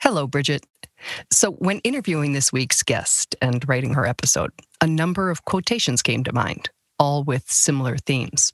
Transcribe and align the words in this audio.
Hello, 0.00 0.28
Bridget. 0.28 0.64
So, 1.32 1.50
when 1.52 1.80
interviewing 1.80 2.32
this 2.32 2.52
week's 2.52 2.84
guest 2.84 3.34
and 3.42 3.68
writing 3.68 3.94
her 3.94 4.06
episode, 4.06 4.52
a 4.80 4.86
number 4.86 5.28
of 5.28 5.44
quotations 5.44 6.02
came 6.02 6.22
to 6.22 6.32
mind, 6.32 6.70
all 7.00 7.24
with 7.24 7.50
similar 7.50 7.96
themes. 7.96 8.52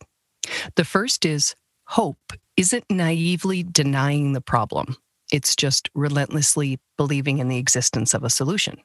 The 0.77 0.85
first 0.85 1.27
is 1.27 1.55
Hope 1.87 2.33
isn't 2.57 2.87
naively 2.89 3.63
denying 3.63 4.33
the 4.33 4.41
problem, 4.41 4.97
it's 5.31 5.55
just 5.55 5.91
relentlessly 5.95 6.79
believing 6.97 7.39
in 7.39 7.49
the 7.49 7.59
existence 7.59 8.15
of 8.15 8.25
a 8.25 8.31
solution. 8.31 8.81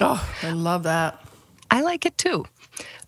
Oh, 0.00 0.24
I 0.44 0.52
love 0.52 0.84
that. 0.84 1.20
I 1.72 1.82
like 1.82 2.06
it 2.06 2.16
too. 2.18 2.44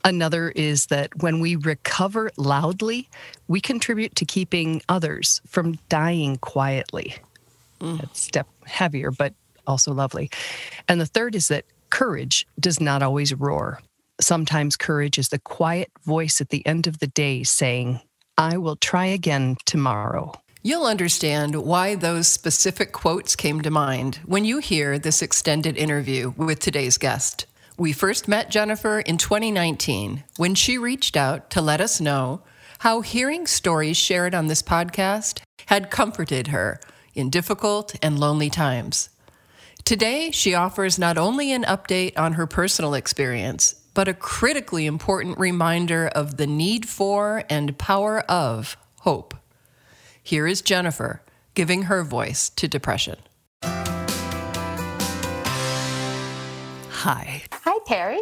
Another 0.04 0.50
is 0.50 0.86
that 0.86 1.22
when 1.22 1.38
we 1.38 1.54
recover 1.54 2.30
loudly, 2.36 3.08
we 3.46 3.60
contribute 3.60 4.16
to 4.16 4.24
keeping 4.24 4.82
others 4.88 5.40
from 5.46 5.78
dying 5.88 6.36
quietly. 6.38 7.16
Mm. 7.82 8.00
a 8.00 8.14
step 8.14 8.46
heavier, 8.64 9.10
but 9.10 9.34
also 9.66 9.92
lovely. 9.92 10.30
And 10.88 11.00
the 11.00 11.06
third 11.06 11.34
is 11.34 11.48
that 11.48 11.64
courage 11.90 12.46
does 12.60 12.80
not 12.80 13.02
always 13.02 13.34
roar. 13.34 13.80
Sometimes 14.20 14.76
courage 14.76 15.18
is 15.18 15.30
the 15.30 15.40
quiet 15.40 15.90
voice 16.04 16.40
at 16.40 16.50
the 16.50 16.64
end 16.64 16.86
of 16.86 17.00
the 17.00 17.08
day 17.08 17.42
saying, 17.42 18.00
I 18.38 18.56
will 18.56 18.76
try 18.76 19.06
again 19.06 19.56
tomorrow. 19.64 20.32
You'll 20.62 20.86
understand 20.86 21.56
why 21.56 21.96
those 21.96 22.28
specific 22.28 22.92
quotes 22.92 23.34
came 23.34 23.62
to 23.62 23.70
mind 23.70 24.20
when 24.24 24.44
you 24.44 24.58
hear 24.58 24.96
this 24.96 25.20
extended 25.20 25.76
interview 25.76 26.34
with 26.36 26.60
today's 26.60 26.98
guest. 26.98 27.46
We 27.76 27.92
first 27.92 28.28
met 28.28 28.48
Jennifer 28.48 29.00
in 29.00 29.18
2019 29.18 30.22
when 30.36 30.54
she 30.54 30.78
reached 30.78 31.16
out 31.16 31.50
to 31.50 31.60
let 31.60 31.80
us 31.80 32.00
know 32.00 32.42
how 32.78 33.00
hearing 33.00 33.46
stories 33.46 33.96
shared 33.96 34.36
on 34.36 34.46
this 34.46 34.62
podcast 34.62 35.40
had 35.66 35.90
comforted 35.90 36.48
her 36.48 36.78
in 37.14 37.30
difficult 37.30 37.94
and 38.02 38.18
lonely 38.18 38.50
times. 38.50 39.08
Today, 39.84 40.30
she 40.30 40.54
offers 40.54 40.98
not 40.98 41.18
only 41.18 41.52
an 41.52 41.64
update 41.64 42.16
on 42.16 42.34
her 42.34 42.46
personal 42.46 42.94
experience, 42.94 43.74
but 43.94 44.08
a 44.08 44.14
critically 44.14 44.86
important 44.86 45.38
reminder 45.38 46.08
of 46.08 46.36
the 46.36 46.46
need 46.46 46.88
for 46.88 47.44
and 47.50 47.76
power 47.78 48.20
of 48.20 48.76
hope. 49.00 49.34
Here 50.22 50.46
is 50.46 50.62
Jennifer 50.62 51.22
giving 51.54 51.82
her 51.82 52.02
voice 52.02 52.48
to 52.50 52.68
depression. 52.68 53.16
Hi. 57.02 57.42
Hi, 57.52 57.78
Terry. 57.86 58.20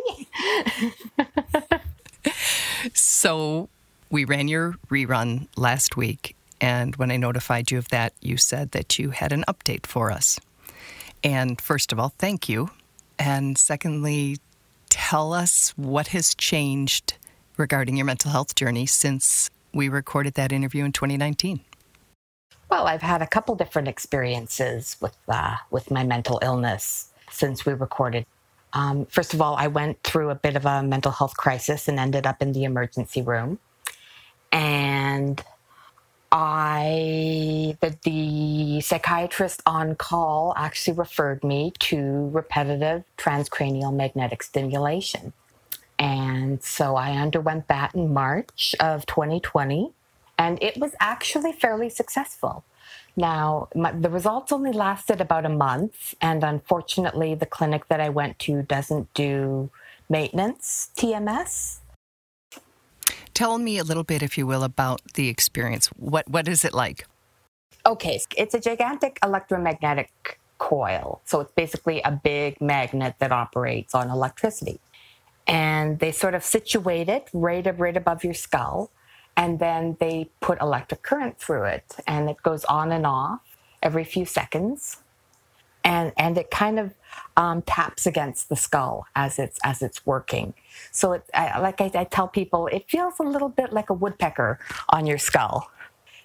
so, 2.94 3.68
we 4.10 4.24
ran 4.24 4.48
your 4.48 4.74
rerun 4.88 5.48
last 5.56 5.96
week, 5.96 6.34
and 6.60 6.96
when 6.96 7.10
I 7.10 7.16
notified 7.16 7.70
you 7.70 7.78
of 7.78 7.88
that, 7.88 8.12
you 8.20 8.36
said 8.36 8.72
that 8.72 8.98
you 8.98 9.10
had 9.10 9.32
an 9.32 9.44
update 9.48 9.86
for 9.86 10.10
us. 10.10 10.38
And 11.24 11.60
first 11.60 11.92
of 11.92 11.98
all, 11.98 12.12
thank 12.18 12.48
you. 12.48 12.70
And 13.18 13.56
secondly, 13.56 14.38
tell 14.88 15.32
us 15.32 15.70
what 15.76 16.08
has 16.08 16.34
changed 16.34 17.14
regarding 17.56 17.96
your 17.96 18.06
mental 18.06 18.30
health 18.30 18.54
journey 18.54 18.86
since 18.86 19.50
we 19.72 19.88
recorded 19.88 20.34
that 20.34 20.52
interview 20.52 20.84
in 20.84 20.92
2019. 20.92 21.60
Well, 22.70 22.86
I've 22.86 23.02
had 23.02 23.20
a 23.20 23.26
couple 23.26 23.54
different 23.56 23.88
experiences 23.88 24.96
with 25.00 25.16
uh, 25.28 25.56
with 25.70 25.90
my 25.90 26.04
mental 26.04 26.38
illness 26.42 27.10
since 27.30 27.66
we 27.66 27.72
recorded. 27.72 28.26
Um, 28.72 29.06
first 29.06 29.34
of 29.34 29.42
all, 29.42 29.56
I 29.56 29.66
went 29.66 30.02
through 30.04 30.30
a 30.30 30.36
bit 30.36 30.56
of 30.56 30.64
a 30.64 30.82
mental 30.82 31.10
health 31.10 31.36
crisis 31.36 31.88
and 31.88 31.98
ended 31.98 32.26
up 32.26 32.40
in 32.40 32.52
the 32.52 32.64
emergency 32.64 33.22
room. 33.22 33.58
And 34.52 35.42
I, 36.32 37.76
the, 37.80 37.96
the 38.04 38.80
psychiatrist 38.80 39.62
on 39.66 39.96
call 39.96 40.54
actually 40.56 40.96
referred 40.96 41.42
me 41.42 41.72
to 41.80 42.28
repetitive 42.32 43.04
transcranial 43.18 43.92
magnetic 43.94 44.42
stimulation. 44.42 45.32
And 45.98 46.62
so 46.62 46.96
I 46.96 47.12
underwent 47.12 47.68
that 47.68 47.94
in 47.94 48.12
March 48.14 48.74
of 48.80 49.06
2020, 49.06 49.92
and 50.38 50.62
it 50.62 50.78
was 50.78 50.92
actually 51.00 51.52
fairly 51.52 51.90
successful. 51.90 52.64
Now, 53.16 53.68
my, 53.74 53.92
the 53.92 54.08
results 54.08 54.52
only 54.52 54.72
lasted 54.72 55.20
about 55.20 55.44
a 55.44 55.50
month, 55.50 56.14
and 56.22 56.42
unfortunately, 56.42 57.34
the 57.34 57.44
clinic 57.44 57.88
that 57.88 58.00
I 58.00 58.08
went 58.08 58.38
to 58.40 58.62
doesn't 58.62 59.12
do 59.12 59.68
maintenance 60.08 60.90
TMS. 60.96 61.79
Tell 63.40 63.56
me 63.56 63.78
a 63.78 63.84
little 63.84 64.04
bit, 64.04 64.22
if 64.22 64.36
you 64.36 64.46
will, 64.46 64.62
about 64.62 65.00
the 65.14 65.28
experience. 65.28 65.86
What 65.96 66.28
what 66.28 66.46
is 66.46 66.62
it 66.62 66.74
like? 66.74 67.06
Okay, 67.86 68.20
it's 68.36 68.52
a 68.52 68.60
gigantic 68.60 69.18
electromagnetic 69.22 70.38
coil. 70.58 71.22
So 71.24 71.40
it's 71.40 71.52
basically 71.52 72.02
a 72.02 72.10
big 72.10 72.60
magnet 72.60 73.14
that 73.18 73.32
operates 73.32 73.94
on 73.94 74.10
electricity. 74.10 74.78
And 75.46 76.00
they 76.00 76.12
sort 76.12 76.34
of 76.34 76.44
situate 76.44 77.08
it 77.08 77.30
right, 77.32 77.66
right 77.78 77.96
above 77.96 78.24
your 78.24 78.34
skull. 78.34 78.90
And 79.38 79.58
then 79.58 79.96
they 80.00 80.28
put 80.42 80.60
electric 80.60 81.02
current 81.02 81.38
through 81.38 81.64
it. 81.64 81.96
And 82.06 82.28
it 82.28 82.42
goes 82.42 82.66
on 82.66 82.92
and 82.92 83.06
off 83.06 83.40
every 83.82 84.04
few 84.04 84.26
seconds. 84.26 84.98
And, 85.82 86.12
and 86.16 86.36
it 86.36 86.50
kind 86.50 86.78
of 86.78 86.94
um, 87.36 87.62
taps 87.62 88.06
against 88.06 88.48
the 88.48 88.56
skull 88.56 89.06
as 89.14 89.38
it's 89.38 89.58
as 89.64 89.82
it's 89.82 90.04
working. 90.04 90.54
So, 90.92 91.12
it, 91.12 91.24
I, 91.32 91.58
like 91.58 91.80
I, 91.80 91.90
I 91.94 92.04
tell 92.04 92.28
people, 92.28 92.66
it 92.66 92.88
feels 92.88 93.14
a 93.18 93.22
little 93.22 93.48
bit 93.48 93.72
like 93.72 93.90
a 93.90 93.94
woodpecker 93.94 94.58
on 94.90 95.06
your 95.06 95.18
skull. 95.18 95.70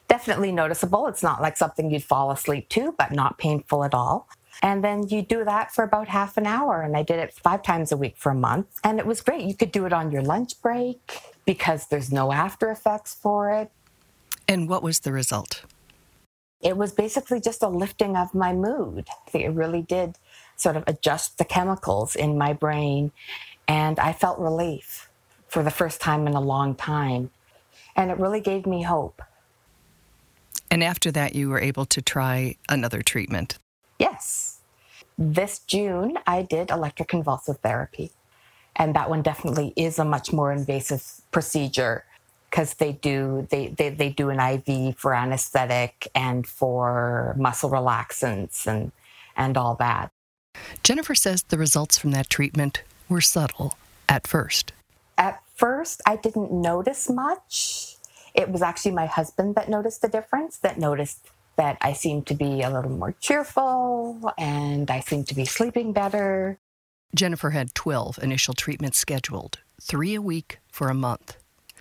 Definitely 0.08 0.52
noticeable. 0.52 1.08
It's 1.08 1.24
not 1.24 1.42
like 1.42 1.58
something 1.58 1.90
you'd 1.90 2.04
fall 2.04 2.32
asleep 2.32 2.70
to, 2.70 2.94
but 2.98 3.12
not 3.12 3.38
painful 3.38 3.84
at 3.84 3.94
all. 3.94 4.28
And 4.62 4.84
then 4.84 5.08
you 5.08 5.22
do 5.22 5.44
that 5.44 5.72
for 5.74 5.84
about 5.84 6.08
half 6.08 6.38
an 6.38 6.46
hour. 6.46 6.82
And 6.82 6.96
I 6.96 7.04
did 7.04 7.20
it 7.20 7.34
five 7.34 7.64
times 7.64 7.92
a 7.92 7.98
week 7.98 8.16
for 8.18 8.32
a 8.32 8.36
month. 8.36 8.68
And 8.84 9.00
it 9.00 9.06
was 9.06 9.22
great. 9.22 9.42
You 9.42 9.56
could 9.56 9.72
do 9.72 9.86
it 9.86 9.94
on 9.94 10.12
your 10.12 10.22
lunch 10.22 10.62
break 10.62 11.20
because 11.46 11.88
there's 11.88 12.12
no 12.12 12.32
after 12.32 12.70
effects 12.72 13.14
for 13.14 13.52
it. 13.52 13.72
And 14.48 14.70
what 14.70 14.84
was 14.84 15.00
the 15.00 15.12
result? 15.12 15.64
It 16.66 16.76
was 16.76 16.92
basically 16.92 17.40
just 17.40 17.62
a 17.62 17.68
lifting 17.70 18.18
of 18.18 18.34
my 18.34 18.52
mood. 18.52 19.08
It 19.32 19.54
really 19.54 19.84
did 19.84 20.18
sort 20.56 20.76
of 20.76 20.84
adjust 20.88 21.38
the 21.38 21.46
chemicals 21.46 22.16
in 22.16 22.40
my 22.40 22.54
brain. 22.54 23.12
And 23.68 24.00
I 24.00 24.14
felt 24.14 24.40
relief 24.40 25.08
for 25.48 25.62
the 25.62 25.70
first 25.70 26.02
time 26.02 26.26
in 26.26 26.34
a 26.34 26.42
long 26.42 26.74
time. 26.74 27.30
And 27.96 28.10
it 28.10 28.18
really 28.18 28.42
gave 28.42 28.66
me 28.66 28.82
hope. 28.82 29.22
And 30.72 30.84
after 30.84 31.12
that, 31.12 31.36
you 31.36 31.50
were 31.50 31.62
able 31.62 31.86
to 31.86 32.02
try 32.02 32.56
another 32.68 33.04
treatment. 33.04 33.60
Yes. 34.00 34.62
This 35.20 35.60
June, 35.60 36.18
I 36.26 36.42
did 36.42 36.70
electroconvulsive 36.70 37.60
therapy. 37.60 38.12
And 38.76 38.96
that 38.96 39.08
one 39.08 39.22
definitely 39.22 39.72
is 39.76 40.00
a 40.00 40.04
much 40.04 40.34
more 40.34 40.52
invasive 40.52 41.22
procedure 41.30 42.06
because 42.56 42.76
they 42.76 42.94
do 42.94 43.46
they, 43.50 43.68
they, 43.68 43.90
they 43.90 44.10
do 44.10 44.30
an 44.30 44.40
IV 44.40 44.98
for 44.98 45.14
anesthetic 45.14 46.08
and 46.16 46.48
for 46.48 47.36
muscle 47.38 47.70
relaxants 47.70 48.66
and 48.66 48.94
and 49.36 49.58
all 49.58 49.76
that. 49.76 50.10
Jennifer 50.82 51.16
says 51.16 51.44
the 51.44 51.58
results 51.58 51.98
from 51.98 52.12
that 52.12 52.30
treatment 52.30 52.84
were 53.10 53.20
subtle 53.20 53.78
at 54.08 54.26
first. 54.26 54.72
At 55.18 55.44
first, 55.56 56.02
I 56.06 56.16
didn't 56.16 56.54
notice 56.54 57.10
much. 57.10 57.98
It 58.34 58.50
was 58.50 58.62
actually 58.62 58.92
my 58.92 59.06
husband 59.06 59.56
that 59.56 59.68
noticed 59.70 60.02
the 60.02 60.08
difference, 60.08 60.56
that 60.60 60.80
noticed 60.80 61.28
that 61.58 61.78
I 61.82 61.92
seemed 61.92 62.26
to 62.28 62.34
be 62.34 62.62
a 62.62 62.70
little 62.70 62.92
more 62.92 63.14
cheerful 63.20 64.32
and 64.38 64.90
I 64.90 65.02
seemed 65.02 65.28
to 65.28 65.36
be 65.36 65.44
sleeping 65.44 65.92
better. 65.92 66.58
Jennifer 67.14 67.50
had 67.50 67.76
12 67.76 68.20
initial 68.22 68.54
treatments 68.54 68.98
scheduled, 68.98 69.60
three 69.82 70.16
a 70.16 70.22
week 70.22 70.60
for 70.72 70.88
a 70.88 70.94
month. 70.94 71.36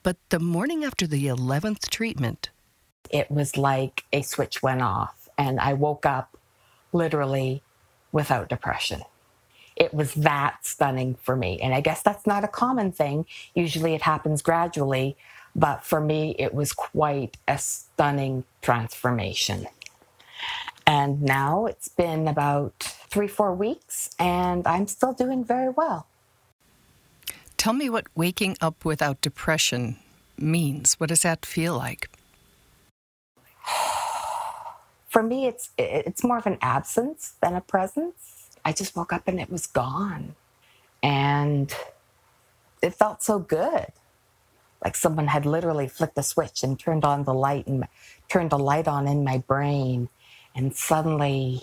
But 0.04 0.18
the 0.28 0.38
morning 0.38 0.84
after 0.84 1.06
the 1.06 1.26
11th 1.28 1.88
treatment, 1.88 2.50
it 3.10 3.30
was 3.30 3.56
like 3.56 4.04
a 4.12 4.20
switch 4.20 4.62
went 4.62 4.82
off, 4.82 5.30
and 5.38 5.58
I 5.58 5.72
woke 5.72 6.04
up 6.04 6.36
literally 6.92 7.62
without 8.12 8.50
depression. 8.50 9.00
It 9.76 9.94
was 9.94 10.12
that 10.14 10.58
stunning 10.66 11.14
for 11.14 11.34
me. 11.34 11.58
And 11.58 11.74
I 11.74 11.80
guess 11.80 12.02
that's 12.02 12.26
not 12.26 12.44
a 12.44 12.48
common 12.48 12.92
thing. 12.92 13.24
Usually 13.54 13.94
it 13.94 14.02
happens 14.02 14.42
gradually, 14.42 15.16
but 15.56 15.82
for 15.84 16.02
me, 16.02 16.36
it 16.38 16.52
was 16.52 16.74
quite 16.74 17.38
a 17.48 17.56
stunning 17.56 18.44
transformation. 18.60 19.66
And 20.86 21.22
now 21.22 21.64
it's 21.64 21.88
been 21.88 22.28
about 22.28 22.78
three, 23.08 23.26
four 23.26 23.54
weeks, 23.54 24.10
and 24.18 24.66
I'm 24.66 24.86
still 24.86 25.14
doing 25.14 25.42
very 25.44 25.70
well. 25.70 26.06
Tell 27.64 27.72
me 27.72 27.88
what 27.88 28.04
waking 28.14 28.58
up 28.60 28.84
without 28.84 29.22
depression 29.22 29.96
means. 30.36 31.00
What 31.00 31.08
does 31.08 31.22
that 31.22 31.46
feel 31.46 31.74
like? 31.74 32.10
For 35.08 35.22
me, 35.22 35.46
it's 35.46 35.70
it's 35.78 36.22
more 36.22 36.36
of 36.36 36.44
an 36.44 36.58
absence 36.60 37.36
than 37.40 37.54
a 37.54 37.62
presence. 37.62 38.50
I 38.66 38.74
just 38.74 38.94
woke 38.94 39.14
up 39.14 39.26
and 39.28 39.40
it 39.40 39.48
was 39.48 39.64
gone, 39.66 40.34
and 41.02 41.74
it 42.82 42.92
felt 42.92 43.22
so 43.22 43.38
good 43.38 43.86
like 44.84 44.94
someone 44.94 45.28
had 45.28 45.46
literally 45.46 45.88
flicked 45.88 46.18
a 46.18 46.22
switch 46.22 46.62
and 46.62 46.78
turned 46.78 47.06
on 47.06 47.24
the 47.24 47.32
light 47.32 47.66
and 47.66 47.88
turned 48.28 48.52
a 48.52 48.58
light 48.58 48.86
on 48.86 49.08
in 49.08 49.24
my 49.24 49.38
brain 49.38 50.10
and 50.54 50.76
suddenly 50.76 51.62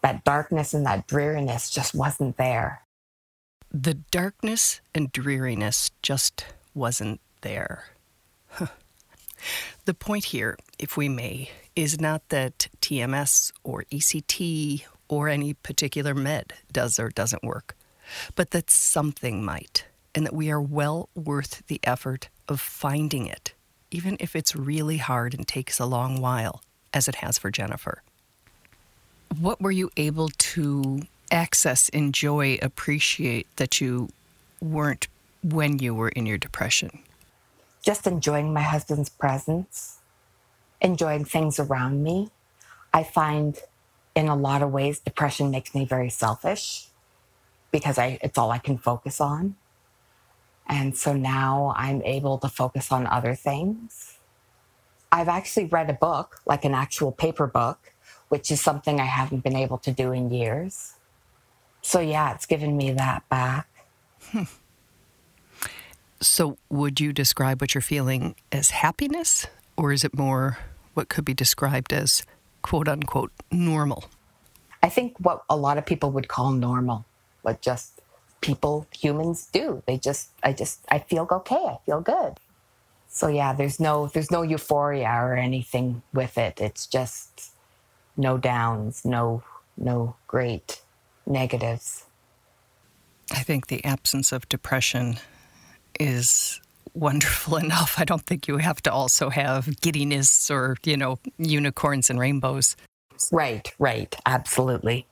that 0.00 0.24
darkness 0.24 0.72
and 0.72 0.86
that 0.86 1.06
dreariness 1.06 1.68
just 1.68 1.94
wasn't 1.94 2.38
there 2.38 2.84
the 3.74 3.94
darkness 3.94 4.80
and 4.94 5.12
dreariness 5.12 5.90
just 6.00 6.46
wasn't 6.74 7.20
there 7.42 7.86
the 9.84 9.94
point 9.94 10.26
here 10.26 10.56
if 10.78 10.96
we 10.96 11.08
may 11.08 11.50
is 11.76 12.00
not 12.00 12.26
that 12.28 12.68
tms 12.80 13.52
or 13.64 13.84
ect 13.90 14.86
or 15.08 15.28
any 15.28 15.52
particular 15.52 16.14
med 16.14 16.54
does 16.72 16.98
or 16.98 17.08
doesn't 17.10 17.42
work 17.42 17.76
but 18.34 18.52
that 18.52 18.70
something 18.70 19.44
might 19.44 19.84
and 20.14 20.24
that 20.24 20.34
we 20.34 20.50
are 20.50 20.60
well 20.60 21.08
worth 21.14 21.66
the 21.66 21.80
effort 21.84 22.28
of 22.48 22.60
finding 22.60 23.26
it, 23.26 23.54
even 23.90 24.16
if 24.20 24.36
it's 24.36 24.54
really 24.54 24.98
hard 24.98 25.34
and 25.34 25.46
takes 25.46 25.78
a 25.78 25.86
long 25.86 26.20
while, 26.20 26.62
as 26.92 27.08
it 27.08 27.16
has 27.16 27.38
for 27.38 27.50
Jennifer. 27.50 28.02
What 29.38 29.60
were 29.60 29.72
you 29.72 29.90
able 29.96 30.28
to 30.28 31.02
access, 31.34 31.88
enjoy, 31.90 32.58
appreciate 32.62 33.46
that 33.56 33.80
you 33.80 34.08
weren't 34.60 35.08
when 35.42 35.78
you 35.78 35.94
were 35.94 36.08
in 36.08 36.24
your 36.24 36.38
depression? 36.38 37.00
Just 37.82 38.06
enjoying 38.06 38.54
my 38.54 38.62
husband's 38.62 39.10
presence, 39.10 39.98
enjoying 40.80 41.24
things 41.24 41.58
around 41.58 42.02
me. 42.02 42.30
I 42.94 43.02
find 43.02 43.58
in 44.14 44.28
a 44.28 44.36
lot 44.36 44.62
of 44.62 44.70
ways 44.70 45.00
depression 45.00 45.50
makes 45.50 45.74
me 45.74 45.84
very 45.84 46.08
selfish 46.08 46.86
because 47.70 47.98
I, 47.98 48.18
it's 48.22 48.38
all 48.38 48.50
I 48.50 48.58
can 48.58 48.78
focus 48.78 49.20
on. 49.20 49.56
And 50.66 50.96
so 50.96 51.12
now 51.12 51.74
I'm 51.76 52.00
able 52.02 52.38
to 52.38 52.48
focus 52.48 52.90
on 52.90 53.06
other 53.06 53.34
things. 53.34 54.18
I've 55.12 55.28
actually 55.28 55.66
read 55.66 55.90
a 55.90 55.94
book, 55.94 56.40
like 56.46 56.64
an 56.64 56.72
actual 56.74 57.12
paper 57.12 57.46
book, 57.46 57.92
which 58.28 58.50
is 58.50 58.60
something 58.60 59.00
I 59.00 59.04
haven't 59.04 59.44
been 59.44 59.56
able 59.56 59.78
to 59.78 59.92
do 59.92 60.12
in 60.12 60.30
years. 60.30 60.93
So, 61.84 62.00
yeah, 62.00 62.34
it's 62.34 62.46
given 62.46 62.76
me 62.76 62.92
that 62.92 63.28
back. 63.28 63.68
Hmm. 64.30 64.44
So, 66.20 66.56
would 66.70 66.98
you 66.98 67.12
describe 67.12 67.60
what 67.60 67.74
you're 67.74 67.82
feeling 67.82 68.34
as 68.50 68.70
happiness, 68.70 69.46
or 69.76 69.92
is 69.92 70.02
it 70.02 70.16
more 70.16 70.58
what 70.94 71.10
could 71.10 71.26
be 71.26 71.34
described 71.34 71.92
as 71.92 72.24
quote 72.62 72.88
unquote 72.88 73.32
normal? 73.52 74.04
I 74.82 74.88
think 74.88 75.18
what 75.18 75.44
a 75.50 75.56
lot 75.56 75.76
of 75.76 75.84
people 75.84 76.10
would 76.12 76.28
call 76.28 76.52
normal, 76.52 77.04
but 77.42 77.60
just 77.60 78.00
people 78.44 78.86
humans 78.92 79.48
do 79.52 79.82
they 79.86 79.96
just 79.96 80.28
i 80.42 80.52
just 80.52 80.80
i 80.90 80.98
feel 80.98 81.26
okay 81.30 81.54
i 81.54 81.78
feel 81.86 82.02
good 82.02 82.34
so 83.08 83.26
yeah 83.26 83.54
there's 83.54 83.80
no 83.80 84.06
there's 84.08 84.30
no 84.30 84.42
euphoria 84.42 85.08
or 85.08 85.34
anything 85.34 86.02
with 86.12 86.36
it 86.36 86.60
it's 86.60 86.86
just 86.86 87.52
no 88.18 88.36
downs 88.36 89.02
no 89.02 89.42
no 89.78 90.14
great 90.26 90.82
negatives 91.26 92.04
i 93.32 93.40
think 93.40 93.66
the 93.66 93.84
absence 93.84 94.32
of 94.32 94.48
depression 94.48 95.16
is 95.98 96.60
wonderful 96.94 97.56
enough 97.66 97.94
i 97.98 98.04
don't 98.04 98.26
think 98.26 98.46
you 98.48 98.58
have 98.58 98.82
to 98.82 98.92
also 98.92 99.30
have 99.30 99.80
giddiness 99.80 100.50
or 100.50 100.76
you 100.84 100.96
know 100.96 101.18
unicorns 101.38 102.10
and 102.10 102.18
rainbows 102.18 102.76
right 103.32 103.72
right 103.78 104.16
absolutely 104.26 105.06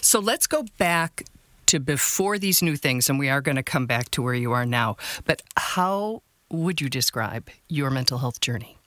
so 0.00 0.18
let's 0.18 0.46
go 0.46 0.64
back 0.78 1.24
to 1.68 1.78
before 1.78 2.38
these 2.38 2.62
new 2.62 2.76
things, 2.76 3.08
and 3.08 3.18
we 3.18 3.28
are 3.28 3.40
going 3.40 3.56
to 3.56 3.62
come 3.62 3.86
back 3.86 4.10
to 4.10 4.22
where 4.22 4.34
you 4.34 4.52
are 4.52 4.66
now. 4.66 4.96
But 5.24 5.42
how 5.56 6.22
would 6.50 6.80
you 6.80 6.88
describe 6.88 7.48
your 7.68 7.90
mental 7.90 8.18
health 8.18 8.40
journey? 8.40 8.78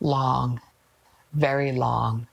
Long, 0.00 0.60
very 1.32 1.72
long. 1.72 2.28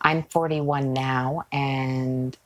I'm 0.00 0.22
41 0.24 0.92
now, 0.92 1.44
and 1.52 2.36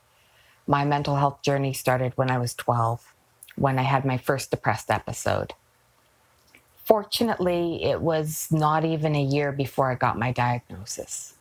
my 0.67 0.85
mental 0.85 1.17
health 1.17 1.43
journey 1.43 1.73
started 1.73 2.13
when 2.17 2.31
I 2.31 2.39
was 2.39 2.55
12, 2.55 3.15
when 3.57 3.79
I 3.79 3.83
had 3.83 4.05
my 4.05 4.17
first 4.17 4.51
depressed 4.51 4.91
episode. 4.91 5.55
Fortunately, 6.85 7.85
it 7.85 8.01
was 8.01 8.49
not 8.51 8.85
even 8.85 9.15
a 9.15 9.23
year 9.23 9.53
before 9.53 9.91
I 9.91 9.95
got 9.95 10.19
my 10.19 10.33
diagnosis 10.33 11.35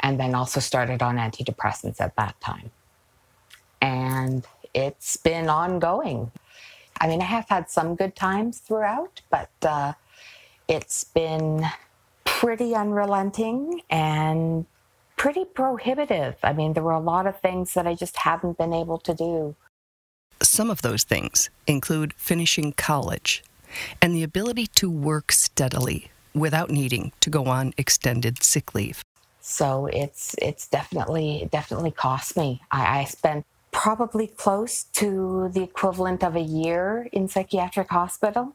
and 0.00 0.18
then 0.18 0.34
also 0.34 0.60
started 0.60 1.02
on 1.02 1.16
antidepressants 1.16 2.00
at 2.00 2.16
that 2.16 2.38
time. 2.40 2.70
And 3.80 4.46
it's 4.74 5.16
been 5.16 5.48
ongoing. 5.48 6.30
I 7.00 7.06
mean, 7.06 7.20
I 7.20 7.24
have 7.24 7.48
had 7.48 7.70
some 7.70 7.94
good 7.94 8.14
times 8.14 8.58
throughout, 8.58 9.22
but 9.30 9.50
uh, 9.62 9.94
it's 10.68 11.04
been 11.04 11.66
pretty 12.24 12.74
unrelenting 12.74 13.82
and 13.90 14.66
pretty 15.16 15.44
prohibitive. 15.44 16.36
I 16.42 16.52
mean, 16.52 16.72
there 16.72 16.82
were 16.82 16.92
a 16.92 17.00
lot 17.00 17.26
of 17.26 17.40
things 17.40 17.74
that 17.74 17.86
I 17.86 17.94
just 17.94 18.16
haven't 18.18 18.58
been 18.58 18.72
able 18.72 18.98
to 18.98 19.14
do. 19.14 19.54
Some 20.42 20.70
of 20.70 20.82
those 20.82 21.04
things 21.04 21.50
include 21.66 22.14
finishing 22.14 22.72
college 22.72 23.44
and 24.00 24.14
the 24.14 24.22
ability 24.22 24.66
to 24.66 24.90
work 24.90 25.32
steadily 25.32 26.10
without 26.34 26.70
needing 26.70 27.12
to 27.20 27.30
go 27.30 27.46
on 27.46 27.72
extended 27.76 28.42
sick 28.42 28.74
leave. 28.74 29.02
So 29.40 29.86
it's 29.86 30.34
it's 30.40 30.68
definitely 30.68 31.48
definitely 31.50 31.90
cost 31.90 32.36
me. 32.36 32.62
I, 32.70 33.00
I 33.00 33.04
spent 33.04 33.44
probably 33.72 34.28
close 34.28 34.84
to 34.84 35.50
the 35.52 35.62
equivalent 35.62 36.22
of 36.22 36.36
a 36.36 36.40
year 36.40 37.08
in 37.12 37.26
psychiatric 37.26 37.88
hospital 37.88 38.54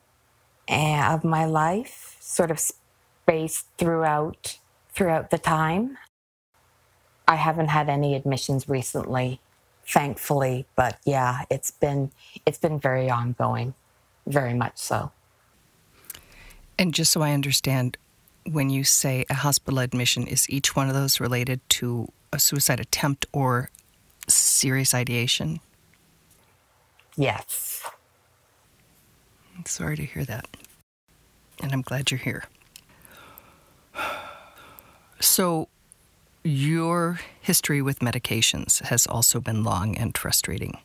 eh, 0.67 1.13
of 1.13 1.23
my 1.23 1.45
life, 1.45 2.15
sort 2.19 2.51
of 2.51 2.59
spaced 2.59 3.67
throughout 3.77 4.59
throughout 4.93 5.29
the 5.29 5.37
time. 5.37 5.97
I 7.27 7.35
haven't 7.35 7.67
had 7.67 7.89
any 7.89 8.15
admissions 8.15 8.69
recently, 8.69 9.39
thankfully, 9.85 10.65
but 10.75 10.97
yeah, 11.05 11.43
it's 11.49 11.71
been 11.71 12.11
it's 12.45 12.57
been 12.57 12.79
very 12.79 13.09
ongoing, 13.09 13.73
very 14.25 14.53
much 14.53 14.77
so. 14.77 15.11
And 16.79 16.93
just 16.93 17.11
so 17.11 17.21
I 17.21 17.31
understand, 17.31 17.97
when 18.45 18.69
you 18.69 18.83
say 18.83 19.25
a 19.29 19.33
hospital 19.33 19.79
admission, 19.79 20.27
is 20.27 20.49
each 20.49 20.75
one 20.75 20.87
of 20.87 20.93
those 20.93 21.19
related 21.19 21.59
to 21.69 22.11
a 22.31 22.39
suicide 22.39 22.79
attempt 22.79 23.25
or 23.33 23.69
serious 24.27 24.93
ideation? 24.93 25.59
Yes. 27.15 27.83
I'm 29.57 29.65
sorry 29.65 29.97
to 29.97 30.05
hear 30.05 30.23
that. 30.25 30.45
And 31.61 31.71
I'm 31.73 31.81
glad 31.81 32.11
you're 32.11 32.19
here. 32.19 32.45
So, 35.19 35.67
your 36.47 37.19
history 37.41 37.81
with 37.81 37.99
medications 37.99 38.81
has 38.83 39.05
also 39.05 39.39
been 39.39 39.63
long 39.63 39.97
and 39.97 40.17
frustrating. 40.17 40.77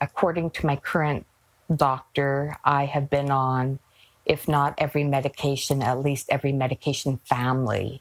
According 0.00 0.50
to 0.50 0.66
my 0.66 0.76
current 0.76 1.26
doctor, 1.74 2.56
I 2.64 2.86
have 2.86 3.08
been 3.08 3.30
on 3.30 3.78
if 4.26 4.48
not 4.48 4.74
every 4.78 5.04
medication, 5.04 5.82
at 5.82 6.00
least 6.00 6.30
every 6.30 6.52
medication 6.52 7.18
family 7.24 8.00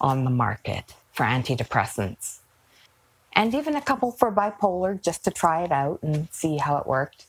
on 0.00 0.24
the 0.24 0.30
market 0.30 0.94
for 1.12 1.24
antidepressants. 1.24 2.40
And 3.34 3.54
even 3.54 3.76
a 3.76 3.80
couple 3.80 4.12
for 4.12 4.30
bipolar 4.30 5.02
just 5.02 5.24
to 5.24 5.30
try 5.30 5.64
it 5.64 5.72
out 5.72 6.00
and 6.02 6.28
see 6.30 6.58
how 6.58 6.76
it 6.76 6.86
worked. 6.86 7.26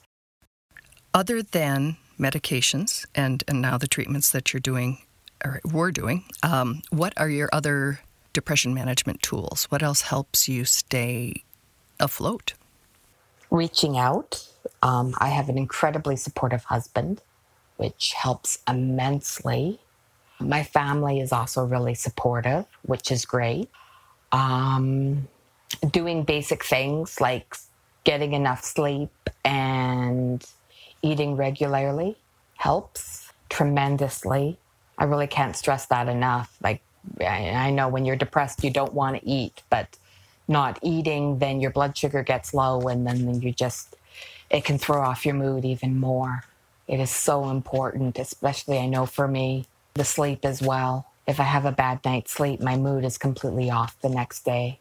Other 1.14 1.42
than 1.42 1.98
medications 2.20 3.06
and, 3.16 3.44
and 3.48 3.62
now 3.62 3.78
the 3.78 3.88
treatments 3.88 4.30
that 4.32 4.52
you're 4.52 4.60
doing, 4.60 4.98
or 5.46 5.62
were 5.64 5.92
doing. 5.92 6.26
Um, 6.42 6.82
what 6.90 7.14
are 7.18 7.30
your 7.30 7.50
other 7.54 8.00
depression 8.34 8.74
management 8.74 9.22
tools? 9.22 9.66
What 9.70 9.84
else 9.84 10.02
helps 10.02 10.50
you 10.50 10.66
stay 10.66 11.44
afloat? 12.00 12.54
Reaching 13.50 13.98
out. 13.98 14.46
Um, 14.82 15.14
I 15.20 15.30
have 15.30 15.50
an 15.50 15.58
incredibly 15.58 16.16
supportive 16.16 16.64
husband, 16.66 17.22
which 17.78 18.14
helps 18.14 18.60
immensely. 18.68 19.80
My 20.40 20.64
family 20.64 21.20
is 21.20 21.32
also 21.32 21.64
really 21.64 21.94
supportive, 21.94 22.66
which 22.82 23.12
is 23.12 23.26
great. 23.26 23.70
Um, 24.32 25.28
doing 25.92 26.24
basic 26.24 26.64
things 26.66 27.22
like 27.22 27.56
getting 28.04 28.34
enough 28.34 28.64
sleep 28.64 29.12
and 29.46 30.46
eating 31.02 31.36
regularly 31.36 32.18
helps 32.56 33.32
tremendously. 33.50 34.58
I 34.98 35.06
really 35.06 35.28
can't 35.28 35.56
stress 35.56 35.86
that 35.88 36.08
enough. 36.10 36.56
Like, 36.62 36.82
I 37.20 37.70
know 37.72 37.88
when 37.88 38.06
you're 38.06 38.16
depressed, 38.16 38.64
you 38.64 38.70
don't 38.70 38.94
want 38.94 39.20
to 39.20 39.28
eat, 39.28 39.62
but 39.70 39.98
not 40.48 40.80
eating, 40.82 41.40
then 41.40 41.62
your 41.62 41.72
blood 41.72 41.98
sugar 41.98 42.24
gets 42.24 42.54
low, 42.54 42.82
and 42.88 43.06
then 43.08 43.42
you 43.42 43.52
just, 43.52 43.96
it 44.50 44.66
can 44.66 44.78
throw 44.78 45.02
off 45.02 45.26
your 45.26 45.36
mood 45.36 45.66
even 45.66 46.00
more. 46.00 46.44
It 46.88 47.00
is 47.00 47.10
so 47.10 47.50
important, 47.50 48.20
especially 48.20 48.78
I 48.78 48.88
know 48.88 49.06
for 49.06 49.28
me, 49.28 49.66
the 49.94 50.04
sleep 50.04 50.44
as 50.44 50.62
well. 50.62 51.08
If 51.26 51.40
I 51.40 51.44
have 51.44 51.66
a 51.66 51.72
bad 51.72 52.00
night's 52.04 52.34
sleep, 52.34 52.60
my 52.60 52.76
mood 52.76 53.06
is 53.06 53.18
completely 53.18 53.70
off 53.70 53.96
the 54.02 54.10
next 54.10 54.44
day. 54.44 54.80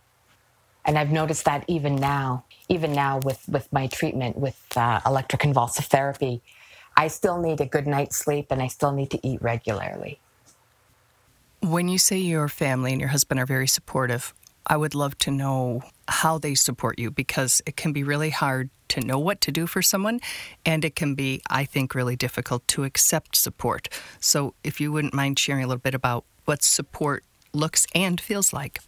And 0.84 0.98
I've 0.98 1.12
noticed 1.12 1.44
that 1.44 1.64
even 1.68 1.94
now, 1.94 2.44
even 2.68 2.92
now 2.92 3.20
with, 3.20 3.48
with 3.48 3.72
my 3.72 3.86
treatment 3.86 4.36
with 4.36 4.60
uh, 4.74 5.00
electroconvulsive 5.00 5.84
therapy, 5.84 6.42
I 6.96 7.06
still 7.06 7.40
need 7.40 7.60
a 7.60 7.66
good 7.66 7.86
night's 7.86 8.16
sleep 8.16 8.46
and 8.50 8.60
I 8.60 8.66
still 8.66 8.92
need 8.92 9.10
to 9.10 9.26
eat 9.26 9.40
regularly. 9.40 10.18
When 11.62 11.86
you 11.86 11.96
say 11.96 12.18
your 12.18 12.48
family 12.48 12.90
and 12.90 13.00
your 13.00 13.10
husband 13.10 13.38
are 13.38 13.46
very 13.46 13.68
supportive, 13.68 14.34
I 14.66 14.76
would 14.76 14.96
love 14.96 15.16
to 15.18 15.30
know 15.30 15.82
how 16.08 16.36
they 16.36 16.56
support 16.56 16.98
you 16.98 17.12
because 17.12 17.62
it 17.66 17.76
can 17.76 17.92
be 17.92 18.02
really 18.02 18.30
hard 18.30 18.68
to 18.88 19.00
know 19.00 19.16
what 19.16 19.40
to 19.42 19.52
do 19.52 19.68
for 19.68 19.80
someone, 19.80 20.18
and 20.66 20.84
it 20.84 20.96
can 20.96 21.14
be, 21.14 21.40
I 21.48 21.64
think, 21.64 21.94
really 21.94 22.16
difficult 22.16 22.66
to 22.68 22.82
accept 22.82 23.36
support. 23.36 23.88
So, 24.18 24.54
if 24.64 24.80
you 24.80 24.90
wouldn't 24.90 25.14
mind 25.14 25.38
sharing 25.38 25.62
a 25.62 25.68
little 25.68 25.80
bit 25.80 25.94
about 25.94 26.24
what 26.46 26.64
support 26.64 27.22
looks 27.52 27.86
and 27.94 28.20
feels 28.20 28.52
like. 28.52 28.80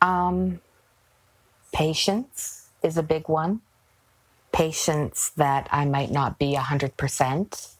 Um, 0.00 0.58
patience 1.70 2.70
is 2.82 2.96
a 2.96 3.02
big 3.02 3.28
one. 3.28 3.60
Patience 4.52 5.30
that 5.36 5.68
I 5.70 5.84
might 5.84 6.10
not 6.10 6.38
be 6.38 6.54
100% 6.54 7.74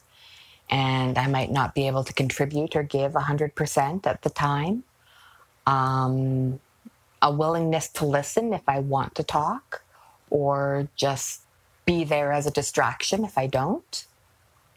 and 0.73 1.19
I 1.19 1.27
might 1.27 1.53
not 1.53 1.75
be 1.75 1.87
able 1.87 2.03
to 2.03 2.15
contribute 2.15 2.75
or 2.75 2.83
give 2.83 3.13
100% 3.13 4.07
at 4.07 4.23
the 4.23 4.31
time. 4.31 4.85
Um, 5.67 6.61
a 7.21 7.31
willingness 7.31 7.89
to 7.91 8.07
listen 8.07 8.55
if 8.55 8.63
I 8.67 8.79
want 8.81 9.15
to 9.17 9.23
talk 9.23 9.83
or 10.31 10.89
just 10.97 11.43
be 11.85 12.05
there 12.05 12.33
as 12.33 12.47
a 12.47 12.51
distraction 12.51 13.23
if 13.23 13.37
I 13.37 13.47
don't. 13.47 14.07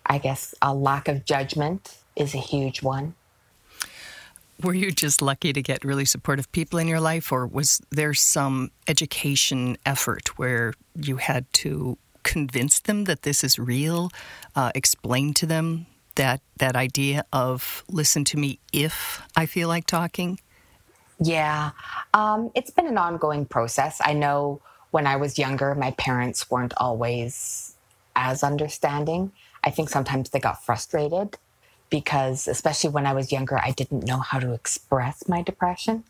I 0.06 0.18
guess 0.18 0.54
a 0.62 0.74
lack 0.74 1.08
of 1.08 1.24
judgment 1.24 1.98
is 2.16 2.36
a 2.36 2.40
huge 2.40 2.84
one. 2.84 3.16
Were 4.62 4.74
you 4.74 4.92
just 4.92 5.22
lucky 5.22 5.54
to 5.54 5.62
get 5.62 5.84
really 5.86 6.06
supportive 6.06 6.52
people 6.52 6.78
in 6.78 6.88
your 6.88 7.00
life, 7.00 7.32
or 7.32 7.48
was 7.48 7.82
there 7.90 8.14
some 8.14 8.72
education 8.88 9.78
effort 9.86 10.38
where 10.38 10.74
you 10.96 11.18
had 11.18 11.52
to 11.54 11.98
convince 12.26 12.80
them 12.80 13.06
that 13.06 13.22
this 13.22 13.44
is 13.44 13.58
real, 13.58 14.12
uh, 14.56 14.72
explain 14.76 15.34
to 15.36 15.46
them 15.46 15.86
that 16.16 16.42
that 16.58 16.76
idea 16.76 17.24
of 17.32 17.86
listen 17.88 18.26
to 18.26 18.38
me 18.38 18.60
if 18.74 19.22
I 19.38 19.46
feel 19.46 19.70
like 19.70 19.86
talking? 19.86 20.40
Yeah, 21.20 21.72
um, 22.14 22.52
it's 22.56 22.72
been 22.72 22.88
an 22.88 22.98
ongoing 22.98 23.46
process. 23.46 24.02
I 24.04 24.14
know 24.14 24.60
when 24.92 25.08
I 25.08 25.16
was 25.16 25.40
younger, 25.40 25.74
my 25.76 25.92
parents 25.92 26.50
weren't 26.52 26.74
always 26.78 27.76
as 28.16 28.44
understanding. 28.44 29.32
I 29.64 29.70
think 29.70 29.90
sometimes 29.90 30.30
they 30.30 30.40
got 30.40 30.64
frustrated 30.64 31.38
because, 31.90 32.48
especially 32.48 32.90
when 32.90 33.06
I 33.06 33.14
was 33.14 33.32
younger, 33.32 33.58
I 33.58 33.72
didn't 33.72 34.06
know 34.06 34.20
how 34.20 34.40
to 34.40 34.54
express 34.54 35.28
my 35.28 35.42
depression. 35.42 36.04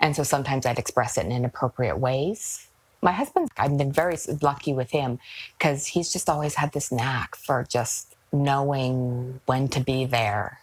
And 0.00 0.16
so 0.16 0.22
sometimes 0.22 0.66
I'd 0.66 0.78
express 0.78 1.16
it 1.18 1.26
in 1.26 1.32
inappropriate 1.32 1.98
ways. 1.98 2.66
My 3.02 3.12
husband, 3.12 3.50
I've 3.58 3.76
been 3.76 3.90
very 3.90 4.16
lucky 4.40 4.72
with 4.72 4.92
him 4.92 5.18
because 5.58 5.88
he's 5.88 6.12
just 6.12 6.30
always 6.30 6.54
had 6.54 6.72
this 6.72 6.92
knack 6.92 7.34
for 7.34 7.66
just 7.68 8.14
knowing 8.32 9.40
when 9.46 9.68
to 9.68 9.80
be 9.80 10.04
there 10.04 10.60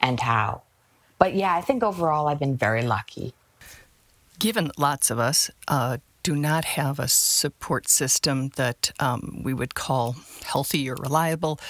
and 0.00 0.18
how. 0.18 0.62
But 1.20 1.34
yeah, 1.34 1.54
I 1.54 1.60
think 1.60 1.84
overall 1.84 2.26
I've 2.26 2.40
been 2.40 2.56
very 2.56 2.82
lucky. 2.82 3.32
Given 4.40 4.72
lots 4.76 5.10
of 5.10 5.20
us 5.20 5.50
uh, 5.68 5.98
do 6.24 6.34
not 6.34 6.64
have 6.64 6.98
a 6.98 7.08
support 7.08 7.88
system 7.88 8.50
that 8.56 8.90
um, 8.98 9.40
we 9.44 9.54
would 9.54 9.76
call 9.76 10.16
healthy 10.44 10.90
or 10.90 10.96
reliable, 10.96 11.60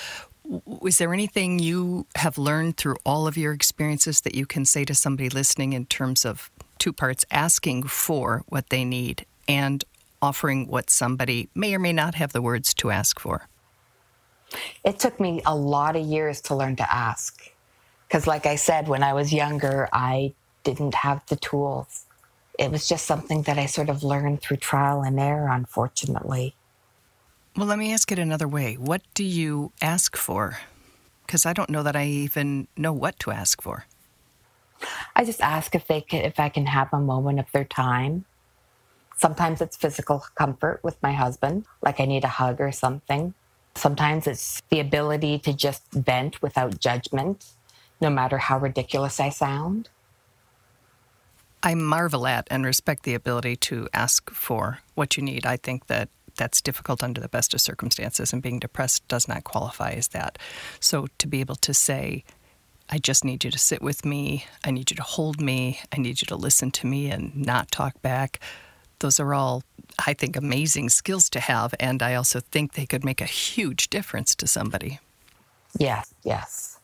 is 0.82 0.96
there 0.96 1.12
anything 1.12 1.58
you 1.58 2.06
have 2.16 2.38
learned 2.38 2.78
through 2.78 2.96
all 3.04 3.26
of 3.26 3.36
your 3.36 3.52
experiences 3.52 4.22
that 4.22 4.34
you 4.34 4.46
can 4.46 4.64
say 4.64 4.86
to 4.86 4.94
somebody 4.94 5.28
listening 5.28 5.74
in 5.74 5.84
terms 5.84 6.24
of 6.24 6.50
two 6.78 6.94
parts 6.94 7.26
asking 7.30 7.82
for 7.82 8.42
what 8.48 8.70
they 8.70 8.84
need 8.84 9.26
and 9.46 9.84
offering 10.20 10.68
what 10.68 10.90
somebody 10.90 11.48
may 11.54 11.74
or 11.74 11.78
may 11.78 11.92
not 11.92 12.14
have 12.14 12.32
the 12.32 12.42
words 12.42 12.74
to 12.74 12.90
ask 12.90 13.18
for? 13.20 13.48
It 14.84 14.98
took 14.98 15.20
me 15.20 15.42
a 15.44 15.54
lot 15.54 15.96
of 15.96 16.04
years 16.04 16.40
to 16.42 16.54
learn 16.54 16.76
to 16.76 16.92
ask. 16.92 17.52
Because, 18.06 18.26
like 18.26 18.46
I 18.46 18.56
said, 18.56 18.88
when 18.88 19.02
I 19.02 19.12
was 19.12 19.32
younger, 19.32 19.88
I 19.92 20.32
didn't 20.64 20.94
have 20.94 21.24
the 21.26 21.36
tools. 21.36 22.06
It 22.58 22.70
was 22.70 22.88
just 22.88 23.04
something 23.06 23.42
that 23.42 23.58
I 23.58 23.66
sort 23.66 23.88
of 23.88 24.02
learned 24.02 24.40
through 24.40 24.56
trial 24.56 25.02
and 25.02 25.20
error, 25.20 25.48
unfortunately. 25.48 26.54
Well, 27.56 27.66
let 27.66 27.78
me 27.78 27.92
ask 27.92 28.10
it 28.10 28.18
another 28.18 28.48
way. 28.48 28.74
What 28.74 29.02
do 29.14 29.24
you 29.24 29.72
ask 29.82 30.16
for? 30.16 30.58
Because 31.26 31.44
I 31.44 31.52
don't 31.52 31.70
know 31.70 31.82
that 31.82 31.96
I 31.96 32.06
even 32.06 32.68
know 32.76 32.92
what 32.92 33.18
to 33.20 33.30
ask 33.30 33.60
for. 33.60 33.86
I 35.14 35.24
just 35.24 35.40
ask 35.40 35.74
if 35.74 35.86
they 35.86 36.00
can, 36.00 36.24
if 36.24 36.40
I 36.40 36.48
can 36.48 36.66
have 36.66 36.88
a 36.92 37.00
moment 37.00 37.40
of 37.40 37.46
their 37.52 37.64
time. 37.64 38.24
Sometimes 39.18 39.60
it's 39.60 39.76
physical 39.76 40.24
comfort 40.36 40.80
with 40.82 40.96
my 41.02 41.12
husband, 41.12 41.66
like 41.82 42.00
I 42.00 42.04
need 42.06 42.24
a 42.24 42.28
hug 42.28 42.60
or 42.60 42.72
something. 42.72 43.34
Sometimes 43.74 44.26
it's 44.26 44.62
the 44.70 44.80
ability 44.80 45.38
to 45.40 45.52
just 45.52 45.82
vent 45.92 46.40
without 46.40 46.80
judgment, 46.80 47.44
no 48.00 48.10
matter 48.10 48.38
how 48.38 48.58
ridiculous 48.58 49.20
I 49.20 49.28
sound. 49.28 49.88
I 51.62 51.74
marvel 51.74 52.26
at 52.26 52.46
and 52.50 52.64
respect 52.64 53.02
the 53.02 53.14
ability 53.14 53.56
to 53.56 53.88
ask 53.92 54.30
for 54.30 54.78
what 54.94 55.16
you 55.16 55.22
need. 55.22 55.44
I 55.44 55.56
think 55.56 55.88
that 55.88 56.08
that's 56.36 56.60
difficult 56.60 57.02
under 57.02 57.20
the 57.20 57.28
best 57.28 57.52
of 57.52 57.60
circumstances, 57.60 58.32
and 58.32 58.40
being 58.40 58.60
depressed 58.60 59.06
does 59.08 59.26
not 59.26 59.42
qualify 59.42 59.90
as 59.90 60.08
that. 60.08 60.38
So 60.78 61.08
to 61.18 61.26
be 61.26 61.40
able 61.40 61.56
to 61.56 61.74
say, 61.74 62.22
I 62.88 62.98
just 62.98 63.24
need 63.24 63.42
you 63.42 63.50
to 63.50 63.58
sit 63.58 63.82
with 63.82 64.04
me, 64.04 64.46
I 64.64 64.70
need 64.70 64.90
you 64.90 64.96
to 64.96 65.02
hold 65.02 65.40
me, 65.40 65.80
I 65.92 65.98
need 65.98 66.22
you 66.22 66.26
to 66.26 66.36
listen 66.36 66.70
to 66.70 66.86
me 66.86 67.10
and 67.10 67.36
not 67.36 67.72
talk 67.72 68.00
back. 68.00 68.38
Those 69.00 69.20
are 69.20 69.34
all, 69.34 69.62
I 70.06 70.14
think, 70.14 70.36
amazing 70.36 70.88
skills 70.90 71.30
to 71.30 71.40
have. 71.40 71.74
And 71.78 72.02
I 72.02 72.14
also 72.14 72.40
think 72.40 72.72
they 72.72 72.86
could 72.86 73.04
make 73.04 73.20
a 73.20 73.26
huge 73.26 73.90
difference 73.90 74.34
to 74.36 74.46
somebody. 74.46 75.00
Yes, 75.78 76.12
yes. 76.24 76.78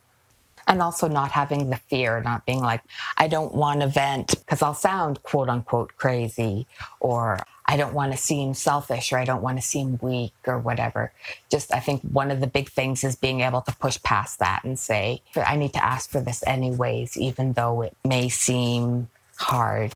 And 0.67 0.81
also 0.81 1.09
not 1.09 1.31
having 1.31 1.69
the 1.69 1.77
fear, 1.77 2.23
not 2.23 2.47
being 2.47 2.61
like, 2.61 2.81
I 3.19 3.29
don't 3.29 3.55
want 3.55 3.83
to 3.83 3.87
vent 3.87 4.35
because 4.39 4.63
I'll 4.63 4.75
sound 4.75 5.23
quote 5.23 5.49
unquote 5.49 5.97
crazy 5.97 6.67
or 7.01 7.39
I 7.67 7.77
don't 7.77 7.93
want 7.93 8.13
to 8.13 8.19
seem 8.19 8.55
selfish 8.55 9.13
or 9.13 9.19
I 9.19 9.25
don't 9.25 9.43
want 9.43 9.59
to 9.59 9.67
seem 9.67 9.99
weak 10.01 10.33
or 10.47 10.59
whatever. 10.59 11.13
Just, 11.51 11.73
I 11.73 11.81
think 11.81 12.01
one 12.03 12.31
of 12.31 12.41
the 12.41 12.47
big 12.47 12.71
things 12.71 13.05
is 13.05 13.17
being 13.17 13.43
able 13.43 13.61
to 13.63 13.77
push 13.77 14.03
past 14.03 14.39
that 14.39 14.65
and 14.65 14.79
say, 14.79 15.21
I 15.37 15.57
need 15.57 15.75
to 15.75 15.85
ask 15.85 16.09
for 16.09 16.21
this 16.21 16.43
anyways, 16.47 17.19
even 17.19 17.53
though 17.55 17.83
it 17.83 17.97
may 18.05 18.31
seem 18.31 19.09
hard 19.37 19.93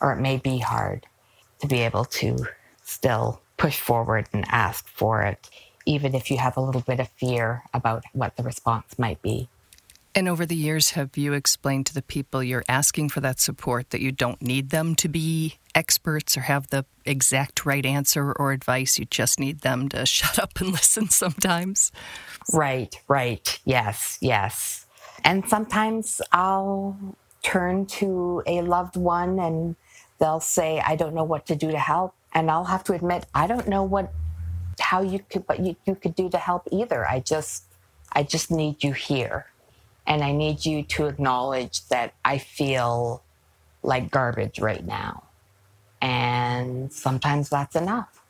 or 0.00 0.12
it 0.12 0.20
may 0.20 0.38
be 0.38 0.58
hard 0.58 1.06
to 1.60 1.66
be 1.66 1.80
able 1.80 2.04
to 2.04 2.36
still 2.82 3.40
push 3.56 3.78
forward 3.78 4.26
and 4.32 4.44
ask 4.48 4.86
for 4.88 5.22
it, 5.22 5.50
even 5.86 6.14
if 6.14 6.30
you 6.30 6.38
have 6.38 6.56
a 6.56 6.60
little 6.60 6.80
bit 6.80 7.00
of 7.00 7.08
fear 7.10 7.62
about 7.74 8.04
what 8.12 8.36
the 8.36 8.42
response 8.42 8.98
might 8.98 9.20
be. 9.22 9.48
And 10.12 10.28
over 10.28 10.44
the 10.44 10.56
years, 10.56 10.90
have 10.90 11.16
you 11.16 11.34
explained 11.34 11.86
to 11.86 11.94
the 11.94 12.02
people 12.02 12.42
you're 12.42 12.64
asking 12.68 13.10
for 13.10 13.20
that 13.20 13.38
support 13.38 13.90
that 13.90 14.00
you 14.00 14.10
don't 14.10 14.42
need 14.42 14.70
them 14.70 14.96
to 14.96 15.08
be 15.08 15.58
experts 15.72 16.36
or 16.36 16.40
have 16.40 16.68
the 16.70 16.84
exact 17.04 17.64
right 17.64 17.86
answer 17.86 18.32
or 18.32 18.50
advice? 18.50 18.98
You 18.98 19.04
just 19.04 19.38
need 19.38 19.60
them 19.60 19.88
to 19.90 20.04
shut 20.06 20.38
up 20.38 20.60
and 20.60 20.72
listen 20.72 21.10
sometimes? 21.10 21.92
Right, 22.52 22.98
right. 23.06 23.60
Yes, 23.64 24.18
yes. 24.20 24.86
And 25.22 25.48
sometimes 25.48 26.20
I'll 26.32 26.96
turn 27.42 27.86
to 27.86 28.42
a 28.46 28.62
loved 28.62 28.96
one 28.96 29.38
and 29.38 29.76
they'll 30.20 30.40
say, 30.40 30.80
I 30.80 30.96
don't 30.96 31.14
know 31.14 31.24
what 31.24 31.46
to 31.46 31.56
do 31.56 31.70
to 31.72 31.78
help. 31.78 32.14
And 32.34 32.50
I'll 32.50 32.64
have 32.64 32.84
to 32.84 32.92
admit, 32.92 33.26
I 33.34 33.46
don't 33.48 33.66
know 33.68 33.82
what 33.82 34.12
how 34.80 35.02
you 35.02 35.20
could 35.30 35.44
what 35.48 35.60
you, 35.60 35.76
you 35.86 35.94
could 35.96 36.14
do 36.14 36.30
to 36.30 36.38
help 36.38 36.68
either. 36.72 37.06
I 37.06 37.20
just 37.20 37.64
I 38.12 38.22
just 38.22 38.50
need 38.50 38.84
you 38.84 38.92
here 38.92 39.46
And 40.06 40.24
I 40.24 40.32
need 40.32 40.66
you 40.66 40.82
to 40.82 41.06
acknowledge 41.06 41.86
that 41.88 42.14
I 42.24 42.38
feel 42.38 43.22
like 43.82 44.10
garbage 44.10 44.58
right 44.58 44.84
now. 44.84 45.24
And 46.02 46.92
sometimes 46.92 47.48
that's 47.48 47.76
enough. 47.76 48.22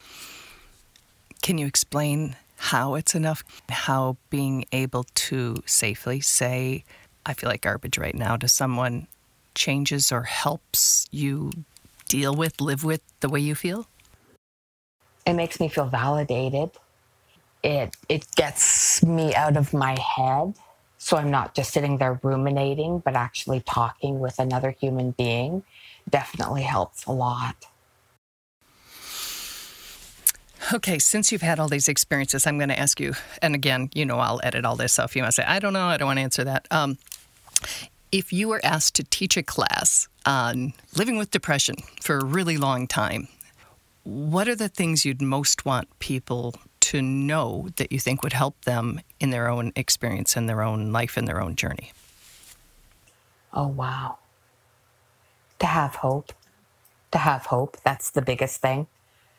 Can 1.43 1.59
you 1.59 1.67
explain 1.67 2.37
how 2.57 2.95
it's 2.97 3.15
enough? 3.15 3.45
How 3.71 4.17
being 4.29 4.67
able 4.73 5.05
to 5.05 5.63
safely 5.67 6.21
say, 6.21 6.85
I 7.25 7.35
feel 7.35 7.49
like 7.49 7.63
garbage 7.63 7.97
right 7.99 8.15
now 8.15 8.37
to 8.37 8.49
someone 8.49 9.07
changes 9.55 10.13
or 10.13 10.25
helps 10.25 11.07
you 11.11 11.53
deal 12.11 12.35
with, 12.35 12.61
live 12.61 12.83
with 12.85 13.01
the 13.21 13.29
way 13.29 13.41
you 13.41 13.55
feel? 13.55 13.87
It 15.25 15.35
makes 15.35 15.61
me 15.61 15.69
feel 15.69 15.87
validated. 15.87 16.71
It 17.63 17.95
it 18.09 18.27
gets 18.37 19.03
me 19.05 19.35
out 19.35 19.57
of 19.57 19.73
my 19.73 19.97
head. 19.99 20.55
So 20.99 21.17
I'm 21.17 21.31
not 21.31 21.55
just 21.55 21.73
sitting 21.73 21.99
there 21.99 22.19
ruminating, 22.23 22.99
but 22.99 23.15
actually 23.15 23.61
talking 23.61 24.19
with 24.21 24.39
another 24.39 24.71
human 24.71 25.13
being 25.13 25.63
definitely 26.09 26.63
helps 26.63 27.07
a 27.07 27.13
lot. 27.13 27.57
Okay, 30.73 30.99
since 30.99 31.33
you've 31.33 31.43
had 31.43 31.59
all 31.59 31.69
these 31.69 31.89
experiences, 31.89 32.47
I'm 32.47 32.59
going 32.59 32.69
to 32.69 32.79
ask 32.79 33.01
you, 33.01 33.15
and 33.41 33.55
again, 33.55 33.89
you 33.95 34.05
know, 34.05 34.19
I'll 34.19 34.41
edit 34.43 34.65
all 34.65 34.77
this. 34.77 34.93
So 34.93 35.05
if 35.05 35.17
you 35.17 35.23
want 35.23 35.35
to 35.35 35.43
say, 35.43 35.45
I 35.47 35.59
don't 35.59 35.73
know, 35.73 35.87
I 35.87 35.97
don't 35.97 36.07
want 36.07 36.19
to 36.19 36.23
answer 36.23 36.45
that. 36.45 36.69
Um, 36.71 36.99
if 38.13 38.33
you 38.33 38.49
were 38.49 38.61
asked 38.65 38.95
to 38.97 39.05
teach 39.05 39.37
a 39.37 39.43
class 39.43 40.09
on 40.27 40.73
living 40.97 41.17
with 41.17 41.31
depression 41.31 41.77
for 42.03 42.19
a 42.19 42.25
really 42.25 42.57
long 42.57 42.87
time, 42.87 43.29
what 44.05 44.49
are 44.49 44.57
the 44.57 44.69
things 44.69 45.05
you'd 45.05 45.23
most 45.23 45.65
want 45.65 45.89
people 45.99 46.55
to 46.81 47.03
know 47.03 47.69
that 47.77 47.93
you 47.93 47.99
think 47.99 48.23
would 48.23 48.33
help 48.33 48.65
them 48.65 49.01
in 49.21 49.31
their 49.31 49.49
own 49.49 49.73
experience 49.77 50.37
in 50.37 50.47
their 50.47 50.63
own 50.63 50.93
life 50.93 51.17
and 51.17 51.29
their 51.29 51.41
own 51.41 51.55
journey? 51.55 51.93
Oh, 53.53 53.69
wow. 53.69 54.19
To 55.59 55.67
have 55.67 55.97
hope. 55.97 56.33
To 57.13 57.19
have 57.19 57.47
hope. 57.47 57.77
That's 57.85 58.11
the 58.11 58.23
biggest 58.23 58.61
thing. 58.61 58.87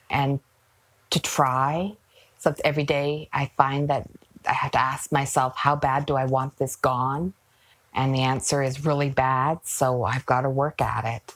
And 0.10 0.40
to 1.10 1.20
try. 1.20 1.94
So 2.38 2.54
every 2.64 2.84
day 2.84 3.30
I 3.34 3.52
find 3.58 3.90
that 3.90 4.08
I 4.48 4.54
have 4.54 4.72
to 4.72 4.80
ask 4.80 5.12
myself, 5.12 5.56
how 5.58 5.76
bad 5.76 6.06
do 6.06 6.16
I 6.16 6.26
want 6.26 6.58
this 6.58 6.76
gone? 6.76 7.34
And 7.94 8.16
the 8.16 8.22
answer 8.22 8.64
is 8.64 8.86
really 8.86 9.10
bad. 9.10 9.60
So 9.64 10.04
I've 10.04 10.26
got 10.26 10.42
to 10.42 10.50
work 10.50 10.82
at 10.82 11.06
it. 11.06 11.36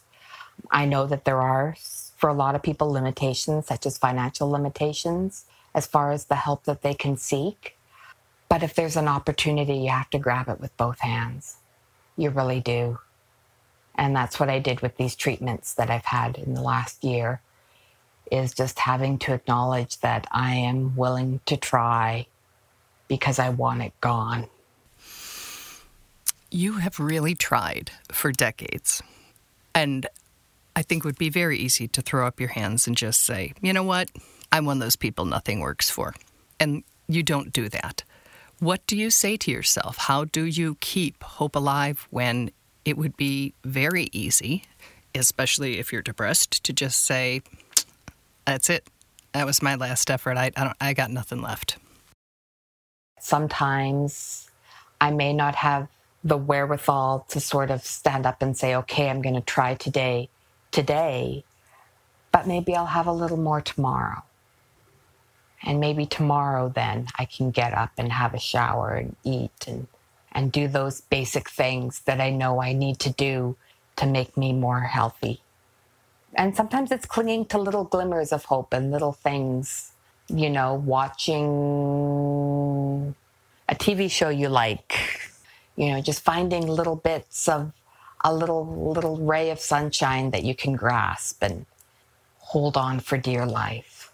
I 0.71 0.85
know 0.85 1.05
that 1.07 1.25
there 1.25 1.41
are, 1.41 1.75
for 2.17 2.29
a 2.29 2.33
lot 2.33 2.55
of 2.55 2.63
people, 2.63 2.91
limitations, 2.91 3.67
such 3.67 3.85
as 3.85 3.97
financial 3.97 4.49
limitations, 4.49 5.45
as 5.73 5.85
far 5.85 6.11
as 6.11 6.25
the 6.25 6.35
help 6.35 6.63
that 6.63 6.81
they 6.81 6.93
can 6.93 7.17
seek. 7.17 7.77
But 8.47 8.63
if 8.63 8.73
there's 8.73 8.95
an 8.95 9.07
opportunity, 9.07 9.75
you 9.75 9.89
have 9.89 10.09
to 10.11 10.19
grab 10.19 10.47
it 10.47 10.61
with 10.61 10.75
both 10.77 10.99
hands. 10.99 11.57
You 12.15 12.29
really 12.29 12.61
do. 12.61 12.99
And 13.95 14.15
that's 14.15 14.39
what 14.39 14.49
I 14.49 14.59
did 14.59 14.81
with 14.81 14.97
these 14.97 15.15
treatments 15.15 15.73
that 15.73 15.89
I've 15.89 16.05
had 16.05 16.37
in 16.37 16.53
the 16.53 16.61
last 16.61 17.03
year 17.03 17.41
is 18.31 18.53
just 18.53 18.79
having 18.79 19.17
to 19.19 19.33
acknowledge 19.33 19.99
that 19.99 20.27
I 20.31 20.55
am 20.55 20.95
willing 20.95 21.41
to 21.45 21.57
try 21.57 22.27
because 23.07 23.39
I 23.39 23.49
want 23.49 23.83
it 23.83 23.93
gone. 24.01 24.47
You 26.55 26.77
have 26.77 27.01
really 27.01 27.35
tried 27.35 27.91
for 28.13 28.31
decades. 28.31 29.03
And 29.73 30.07
I 30.73 30.83
think 30.83 31.03
it 31.03 31.05
would 31.05 31.17
be 31.17 31.29
very 31.29 31.57
easy 31.57 31.85
to 31.89 32.01
throw 32.01 32.25
up 32.25 32.39
your 32.39 32.47
hands 32.47 32.87
and 32.87 32.95
just 32.95 33.25
say, 33.25 33.51
you 33.61 33.73
know 33.73 33.83
what? 33.83 34.09
I'm 34.53 34.63
one 34.63 34.77
of 34.77 34.81
those 34.81 34.95
people 34.95 35.25
nothing 35.25 35.59
works 35.59 35.89
for. 35.89 36.15
And 36.57 36.85
you 37.09 37.23
don't 37.23 37.51
do 37.51 37.67
that. 37.67 38.03
What 38.59 38.87
do 38.87 38.95
you 38.95 39.09
say 39.09 39.35
to 39.35 39.51
yourself? 39.51 39.97
How 39.97 40.23
do 40.23 40.45
you 40.45 40.77
keep 40.79 41.21
hope 41.23 41.57
alive 41.57 42.07
when 42.09 42.51
it 42.85 42.97
would 42.97 43.17
be 43.17 43.53
very 43.65 44.07
easy, 44.13 44.63
especially 45.13 45.77
if 45.77 45.91
you're 45.91 46.01
depressed, 46.01 46.63
to 46.63 46.71
just 46.71 47.03
say, 47.03 47.41
that's 48.45 48.69
it. 48.69 48.87
That 49.33 49.45
was 49.45 49.61
my 49.61 49.75
last 49.75 50.09
effort. 50.09 50.37
I, 50.37 50.51
I, 50.55 50.71
I 50.79 50.93
got 50.93 51.11
nothing 51.11 51.41
left. 51.41 51.75
Sometimes 53.19 54.49
I 55.01 55.11
may 55.11 55.33
not 55.33 55.55
have 55.55 55.89
the 56.25 56.35
wherewithal 56.37 57.25
to 57.29 57.39
sort 57.39 57.71
of 57.71 57.85
stand 57.85 58.25
up 58.25 58.41
and 58.41 58.57
say, 58.57 58.75
okay, 58.75 59.09
I'm 59.09 59.21
going 59.21 59.35
to 59.35 59.41
try 59.41 59.75
today, 59.75 60.27
today, 60.71 61.45
but 62.33 62.47
maybe 62.47 62.75
I'll 62.75 62.87
have 62.87 63.07
a 63.07 63.13
little 63.13 63.37
more 63.37 63.61
tomorrow. 63.61 64.23
And 65.63 65.79
maybe 65.79 66.05
tomorrow, 66.05 66.67
then 66.67 67.07
I 67.17 67.25
can 67.25 67.51
get 67.51 67.73
up 67.73 67.91
and 67.97 68.11
have 68.11 68.33
a 68.33 68.39
shower 68.39 68.95
and 68.95 69.15
eat 69.23 69.65
and, 69.67 69.87
and 70.33 70.51
do 70.51 70.67
those 70.67 70.99
basic 71.01 71.49
things 71.49 72.01
that 72.01 72.19
I 72.19 72.31
know 72.31 72.61
I 72.61 72.73
need 72.73 72.99
to 72.99 73.11
do 73.11 73.55
to 73.95 74.05
make 74.05 74.35
me 74.35 74.51
more 74.51 74.81
healthy 74.81 75.41
and 76.35 76.55
sometimes 76.55 76.91
it's 76.91 77.05
clinging 77.05 77.45
to 77.45 77.57
little 77.57 77.83
glimmers 77.85 78.31
of 78.31 78.45
hope 78.45 78.73
and 78.73 78.91
little 78.91 79.13
things, 79.13 79.91
you 80.27 80.49
know, 80.49 80.73
watching 80.75 81.45
a 83.69 83.75
TV 83.75 84.11
show 84.11 84.29
you 84.29 84.49
like, 84.49 85.24
you 85.75 85.91
know, 85.91 86.01
just 86.01 86.21
finding 86.21 86.67
little 86.67 86.95
bits 86.95 87.47
of 87.47 87.71
a 88.23 88.33
little 88.33 88.65
little 88.93 89.17
ray 89.17 89.49
of 89.51 89.59
sunshine 89.59 90.31
that 90.31 90.43
you 90.43 90.55
can 90.55 90.73
grasp 90.73 91.43
and 91.43 91.65
hold 92.39 92.77
on 92.77 92.99
for 92.99 93.17
dear 93.17 93.45
life. 93.45 94.11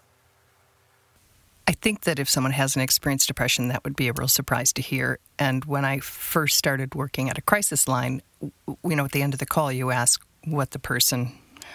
I 1.66 1.72
think 1.72 2.02
that 2.02 2.18
if 2.18 2.28
someone 2.28 2.52
hasn't 2.52 2.82
experienced 2.82 3.28
depression, 3.28 3.68
that 3.68 3.84
would 3.84 3.96
be 3.96 4.08
a 4.08 4.12
real 4.12 4.28
surprise 4.28 4.72
to 4.74 4.82
hear. 4.82 5.18
And 5.38 5.64
when 5.64 5.84
I 5.84 6.00
first 6.00 6.58
started 6.58 6.94
working 6.94 7.30
at 7.30 7.38
a 7.38 7.42
crisis 7.42 7.86
line, 7.86 8.20
you 8.40 8.96
know, 8.96 9.04
at 9.04 9.12
the 9.12 9.22
end 9.22 9.32
of 9.32 9.38
the 9.38 9.46
call, 9.46 9.70
you 9.70 9.90
ask 9.90 10.20
what 10.44 10.72
the 10.72 10.78
person 10.78 11.32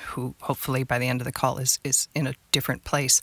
who 0.08 0.36
hopefully 0.41 0.84
by 0.84 1.00
the 1.00 1.08
end 1.08 1.21
of 1.21 1.26
the 1.26 1.32
call 1.32 1.58
is, 1.58 1.80
is 1.84 2.08
in 2.13 2.28
a 2.28 2.36
different 2.52 2.84
place, 2.84 3.21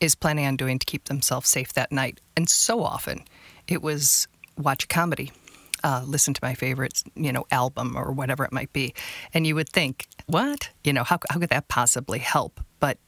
is 0.00 0.14
planning 0.14 0.46
on 0.46 0.56
doing 0.56 0.78
to 0.78 0.86
keep 0.86 1.04
themselves 1.04 1.48
safe 1.48 1.72
that 1.72 1.92
night. 1.92 2.20
And 2.36 2.48
so 2.48 2.82
often 2.82 3.24
it 3.68 3.82
was 3.82 4.26
watch 4.58 4.84
a 4.84 4.88
comedy. 4.88 5.32
Uh, 5.82 6.02
listen 6.06 6.34
to 6.34 6.40
my 6.42 6.54
favorite, 6.54 7.02
you 7.14 7.32
know, 7.32 7.46
album 7.50 7.96
or 7.96 8.12
whatever 8.12 8.44
it 8.44 8.52
might 8.52 8.72
be, 8.72 8.94
and 9.32 9.46
you 9.46 9.54
would 9.54 9.68
think, 9.68 10.06
what, 10.26 10.70
you 10.84 10.92
know, 10.92 11.04
how 11.04 11.18
how 11.30 11.38
could 11.38 11.50
that 11.50 11.68
possibly 11.68 12.18
help? 12.18 12.60
But 12.78 12.98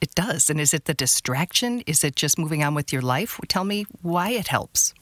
it 0.00 0.14
does. 0.14 0.50
And 0.50 0.60
is 0.60 0.74
it 0.74 0.84
the 0.84 0.94
distraction? 0.94 1.80
Is 1.86 2.04
it 2.04 2.16
just 2.16 2.38
moving 2.38 2.62
on 2.62 2.74
with 2.74 2.92
your 2.92 3.02
life? 3.02 3.40
Tell 3.48 3.64
me 3.64 3.86
why 4.02 4.30
it 4.30 4.48
helps. 4.48 4.94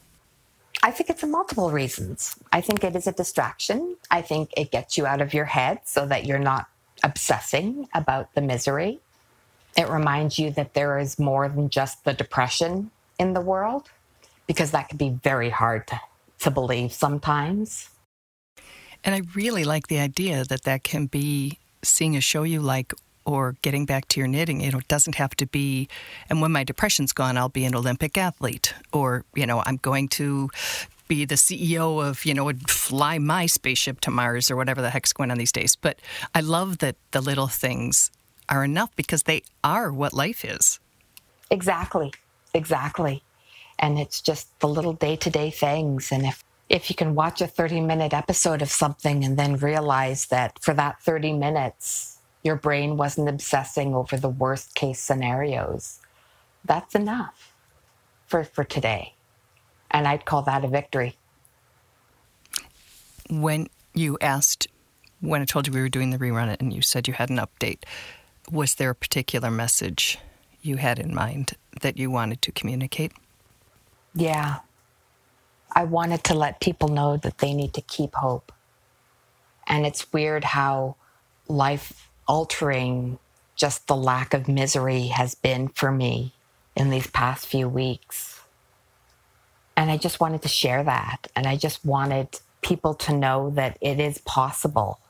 I 0.82 0.90
think 0.90 1.10
it's 1.10 1.20
for 1.20 1.26
multiple 1.28 1.70
reasons. 1.70 2.34
I 2.52 2.60
think 2.60 2.82
it 2.82 2.96
is 2.96 3.06
a 3.06 3.12
distraction. 3.12 3.96
I 4.10 4.22
think 4.22 4.50
it 4.56 4.70
gets 4.70 4.98
you 4.98 5.06
out 5.06 5.20
of 5.20 5.32
your 5.32 5.44
head 5.44 5.80
so 5.84 6.06
that 6.06 6.24
you're 6.26 6.38
not 6.38 6.66
obsessing 7.04 7.88
about 7.94 8.34
the 8.34 8.40
misery. 8.40 9.00
It 9.76 9.88
reminds 9.88 10.38
you 10.38 10.50
that 10.52 10.74
there 10.74 10.98
is 10.98 11.18
more 11.18 11.48
than 11.48 11.70
just 11.70 12.04
the 12.04 12.12
depression 12.12 12.90
in 13.18 13.32
the 13.32 13.40
world, 13.40 13.90
because 14.46 14.70
that 14.72 14.88
can 14.88 14.98
be 14.98 15.10
very 15.10 15.50
hard 15.50 15.86
to, 15.88 16.00
to 16.42 16.50
believe 16.50 16.92
sometimes. 16.92 17.88
And 19.04 19.14
I 19.14 19.22
really 19.34 19.64
like 19.64 19.88
the 19.88 19.98
idea 19.98 20.44
that 20.44 20.62
that 20.62 20.84
can 20.84 21.06
be 21.06 21.58
seeing 21.82 22.16
a 22.16 22.20
show 22.20 22.44
you 22.44 22.60
like 22.60 22.92
or 23.24 23.56
getting 23.62 23.86
back 23.86 24.08
to 24.08 24.20
your 24.20 24.28
knitting. 24.28 24.60
You 24.60 24.72
know, 24.72 24.78
it 24.78 24.88
doesn't 24.88 25.16
have 25.16 25.34
to 25.36 25.46
be, 25.46 25.88
and 26.28 26.40
when 26.40 26.52
my 26.52 26.64
depression's 26.64 27.12
gone, 27.12 27.36
I'll 27.36 27.48
be 27.48 27.64
an 27.64 27.74
Olympic 27.74 28.18
athlete, 28.18 28.74
or, 28.92 29.24
you 29.34 29.46
know, 29.46 29.62
I'm 29.64 29.76
going 29.76 30.08
to 30.08 30.50
be 31.08 31.24
the 31.24 31.34
CEO 31.36 32.04
of, 32.04 32.24
you 32.24 32.34
know, 32.34 32.44
would 32.44 32.70
fly 32.70 33.18
my 33.18 33.46
spaceship 33.46 34.00
to 34.00 34.10
Mars 34.10 34.50
or 34.50 34.56
whatever 34.56 34.82
the 34.82 34.90
heck's 34.90 35.12
going 35.12 35.30
on 35.30 35.38
these 35.38 35.52
days. 35.52 35.76
But 35.76 35.98
I 36.34 36.40
love 36.40 36.78
that 36.78 36.96
the 37.10 37.20
little 37.20 37.48
things 37.48 38.10
are 38.48 38.64
enough 38.64 38.94
because 38.96 39.24
they 39.24 39.42
are 39.62 39.92
what 39.92 40.12
life 40.12 40.44
is. 40.44 40.80
Exactly. 41.50 42.12
Exactly. 42.54 43.22
And 43.82 43.98
it's 43.98 44.22
just 44.22 44.58
the 44.60 44.68
little 44.68 44.94
day 44.94 45.16
to 45.16 45.28
day 45.28 45.50
things. 45.50 46.12
And 46.12 46.24
if, 46.24 46.42
if 46.68 46.88
you 46.88 46.96
can 46.96 47.14
watch 47.14 47.42
a 47.42 47.46
30 47.46 47.80
minute 47.80 48.14
episode 48.14 48.62
of 48.62 48.70
something 48.70 49.24
and 49.24 49.36
then 49.36 49.56
realize 49.56 50.26
that 50.26 50.58
for 50.60 50.72
that 50.74 51.02
30 51.02 51.34
minutes, 51.34 52.18
your 52.44 52.56
brain 52.56 52.96
wasn't 52.96 53.28
obsessing 53.28 53.94
over 53.94 54.16
the 54.16 54.28
worst 54.28 54.74
case 54.74 55.00
scenarios, 55.00 56.00
that's 56.64 56.94
enough 56.94 57.52
for, 58.26 58.44
for 58.44 58.64
today. 58.64 59.14
And 59.90 60.08
I'd 60.08 60.24
call 60.24 60.42
that 60.42 60.64
a 60.64 60.68
victory. 60.68 61.16
When 63.28 63.68
you 63.94 64.16
asked, 64.20 64.68
when 65.20 65.42
I 65.42 65.44
told 65.44 65.66
you 65.66 65.72
we 65.72 65.80
were 65.80 65.88
doing 65.88 66.10
the 66.10 66.18
rerun 66.18 66.56
and 66.58 66.72
you 66.72 66.82
said 66.82 67.06
you 67.06 67.14
had 67.14 67.30
an 67.30 67.38
update, 67.38 67.82
was 68.50 68.76
there 68.76 68.90
a 68.90 68.94
particular 68.94 69.50
message 69.50 70.18
you 70.60 70.76
had 70.76 70.98
in 70.98 71.14
mind 71.14 71.52
that 71.80 71.96
you 71.96 72.10
wanted 72.10 72.42
to 72.42 72.52
communicate? 72.52 73.12
Yeah. 74.14 74.60
I 75.74 75.84
wanted 75.84 76.24
to 76.24 76.34
let 76.34 76.60
people 76.60 76.88
know 76.88 77.16
that 77.16 77.38
they 77.38 77.54
need 77.54 77.72
to 77.74 77.80
keep 77.80 78.14
hope. 78.14 78.52
And 79.66 79.86
it's 79.86 80.12
weird 80.12 80.44
how 80.44 80.96
life 81.48 82.08
altering 82.28 83.18
just 83.56 83.86
the 83.86 83.96
lack 83.96 84.34
of 84.34 84.48
misery 84.48 85.08
has 85.08 85.34
been 85.34 85.68
for 85.68 85.90
me 85.90 86.34
in 86.76 86.90
these 86.90 87.06
past 87.06 87.46
few 87.46 87.68
weeks. 87.68 88.40
And 89.76 89.90
I 89.90 89.96
just 89.96 90.20
wanted 90.20 90.42
to 90.42 90.48
share 90.48 90.84
that. 90.84 91.28
And 91.34 91.46
I 91.46 91.56
just 91.56 91.84
wanted 91.84 92.40
people 92.60 92.94
to 92.94 93.14
know 93.14 93.50
that 93.50 93.78
it 93.80 93.98
is 93.98 94.18
possible. 94.18 95.00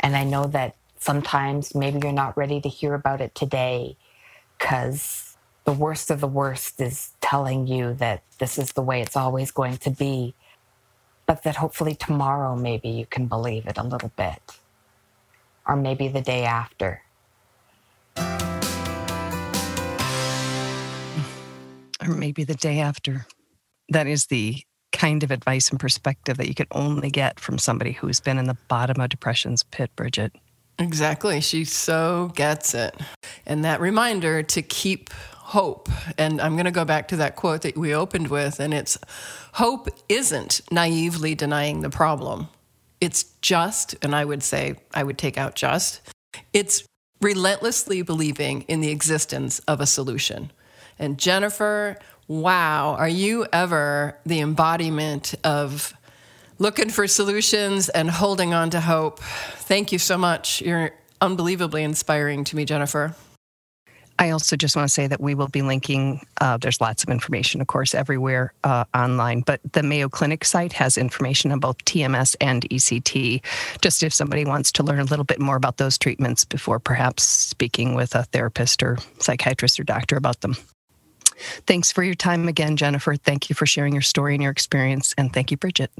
And 0.00 0.16
I 0.16 0.24
know 0.24 0.46
that 0.46 0.76
sometimes 0.98 1.74
maybe 1.74 2.00
you're 2.02 2.12
not 2.12 2.36
ready 2.36 2.60
to 2.60 2.68
hear 2.68 2.94
about 2.94 3.20
it 3.20 3.34
today 3.34 3.96
because 4.58 5.31
the 5.64 5.72
worst 5.72 6.10
of 6.10 6.20
the 6.20 6.28
worst 6.28 6.80
is 6.80 7.12
telling 7.20 7.66
you 7.66 7.94
that 7.94 8.22
this 8.38 8.58
is 8.58 8.72
the 8.72 8.82
way 8.82 9.00
it's 9.00 9.16
always 9.16 9.50
going 9.50 9.76
to 9.78 9.90
be. 9.90 10.34
But 11.26 11.44
that 11.44 11.56
hopefully 11.56 11.94
tomorrow 11.94 12.56
maybe 12.56 12.88
you 12.88 13.06
can 13.06 13.26
believe 13.26 13.66
it 13.66 13.78
a 13.78 13.82
little 13.82 14.10
bit. 14.16 14.40
Or 15.66 15.76
maybe 15.76 16.08
the 16.08 16.20
day 16.20 16.44
after. 16.44 17.02
Or 22.04 22.16
maybe 22.16 22.42
the 22.42 22.56
day 22.56 22.80
after. 22.80 23.28
That 23.88 24.08
is 24.08 24.26
the 24.26 24.64
kind 24.90 25.22
of 25.22 25.30
advice 25.30 25.70
and 25.70 25.78
perspective 25.78 26.36
that 26.36 26.48
you 26.48 26.54
can 26.54 26.66
only 26.72 27.10
get 27.10 27.38
from 27.38 27.58
somebody 27.58 27.92
who's 27.92 28.18
been 28.18 28.38
in 28.38 28.46
the 28.46 28.56
bottom 28.66 29.00
of 29.00 29.08
depression's 29.08 29.62
pit, 29.62 29.88
Bridget. 29.94 30.32
Exactly. 30.78 31.40
She 31.40 31.64
so 31.64 32.32
gets 32.34 32.74
it. 32.74 32.94
And 33.46 33.64
that 33.64 33.80
reminder 33.80 34.42
to 34.42 34.62
keep 34.62 35.10
hope. 35.52 35.90
And 36.16 36.40
I'm 36.40 36.54
going 36.54 36.64
to 36.64 36.70
go 36.70 36.86
back 36.86 37.08
to 37.08 37.16
that 37.16 37.36
quote 37.36 37.60
that 37.62 37.76
we 37.76 37.94
opened 37.94 38.28
with, 38.28 38.58
and 38.58 38.72
it's 38.72 38.96
hope 39.52 39.88
isn't 40.08 40.62
naively 40.70 41.34
denying 41.34 41.82
the 41.82 41.90
problem. 41.90 42.48
It's 43.02 43.24
just, 43.42 43.94
and 44.02 44.14
I 44.14 44.24
would 44.24 44.42
say, 44.42 44.76
I 44.94 45.02
would 45.02 45.18
take 45.18 45.36
out 45.36 45.54
just, 45.54 46.00
it's 46.54 46.84
relentlessly 47.20 48.00
believing 48.00 48.62
in 48.62 48.80
the 48.80 48.90
existence 48.90 49.58
of 49.68 49.82
a 49.82 49.86
solution. 49.86 50.50
And 50.98 51.18
Jennifer, 51.18 51.98
wow, 52.28 52.94
are 52.94 53.08
you 53.08 53.46
ever 53.52 54.16
the 54.24 54.40
embodiment 54.40 55.34
of 55.44 55.92
looking 56.58 56.88
for 56.88 57.06
solutions 57.06 57.90
and 57.90 58.10
holding 58.10 58.54
on 58.54 58.70
to 58.70 58.80
hope? 58.80 59.20
Thank 59.20 59.92
you 59.92 59.98
so 59.98 60.16
much. 60.16 60.62
You're 60.62 60.92
unbelievably 61.20 61.82
inspiring 61.82 62.44
to 62.44 62.56
me, 62.56 62.64
Jennifer. 62.64 63.14
I 64.22 64.30
also 64.30 64.54
just 64.54 64.76
want 64.76 64.86
to 64.86 64.94
say 64.94 65.08
that 65.08 65.20
we 65.20 65.34
will 65.34 65.48
be 65.48 65.62
linking, 65.62 66.24
uh, 66.40 66.56
there's 66.56 66.80
lots 66.80 67.02
of 67.02 67.08
information, 67.08 67.60
of 67.60 67.66
course, 67.66 67.92
everywhere 67.92 68.52
uh, 68.62 68.84
online, 68.94 69.40
but 69.40 69.60
the 69.72 69.82
Mayo 69.82 70.08
Clinic 70.08 70.44
site 70.44 70.72
has 70.74 70.96
information 70.96 71.50
about 71.50 71.78
TMS 71.78 72.36
and 72.40 72.62
ECT, 72.70 73.44
just 73.80 74.04
if 74.04 74.14
somebody 74.14 74.44
wants 74.44 74.70
to 74.72 74.84
learn 74.84 75.00
a 75.00 75.04
little 75.04 75.24
bit 75.24 75.40
more 75.40 75.56
about 75.56 75.78
those 75.78 75.98
treatments 75.98 76.44
before 76.44 76.78
perhaps 76.78 77.24
speaking 77.24 77.96
with 77.96 78.14
a 78.14 78.22
therapist 78.22 78.80
or 78.84 78.96
psychiatrist 79.18 79.80
or 79.80 79.82
doctor 79.82 80.16
about 80.16 80.40
them. 80.42 80.54
Thanks 81.66 81.90
for 81.90 82.04
your 82.04 82.14
time 82.14 82.46
again, 82.46 82.76
Jennifer. 82.76 83.16
Thank 83.16 83.50
you 83.50 83.56
for 83.56 83.66
sharing 83.66 83.92
your 83.92 84.02
story 84.02 84.34
and 84.34 84.42
your 84.42 84.52
experience. 84.52 85.16
And 85.18 85.32
thank 85.32 85.50
you, 85.50 85.56
Bridget. 85.56 85.90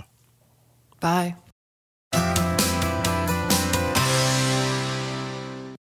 Bye. 1.00 1.34